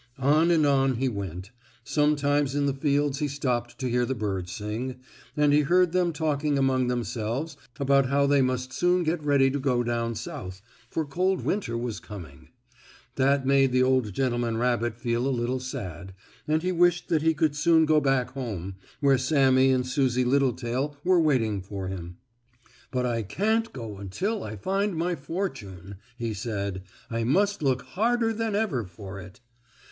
[0.17, 1.51] On and on he went.
[1.83, 4.95] Sometimes in the fields he stopped to hear the birds sing,
[5.37, 9.59] and he heard them talking among themselves about how they must soon get ready to
[9.59, 10.59] go down South,
[10.89, 12.47] for cold weather was coming.
[13.13, 16.15] That made the old gentleman rabbit feel a little sad,
[16.47, 20.97] and he wished that he could soon go back home, where Sammie and Susie Littletail
[21.03, 22.17] were waiting for him.
[22.89, 26.81] "But I can't go until I find my fortune," he said.
[27.11, 29.41] "I must look harder than ever for it."